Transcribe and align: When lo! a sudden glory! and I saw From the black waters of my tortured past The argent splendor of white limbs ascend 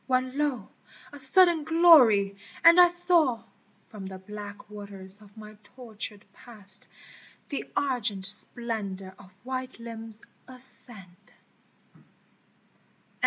When 0.07 0.35
lo! 0.35 0.69
a 1.13 1.19
sudden 1.19 1.63
glory! 1.63 2.35
and 2.63 2.81
I 2.81 2.87
saw 2.87 3.43
From 3.89 4.07
the 4.07 4.17
black 4.17 4.67
waters 4.67 5.21
of 5.21 5.37
my 5.37 5.55
tortured 5.75 6.25
past 6.33 6.87
The 7.49 7.69
argent 7.75 8.25
splendor 8.25 9.13
of 9.19 9.29
white 9.43 9.77
limbs 9.79 10.23
ascend 10.47 11.33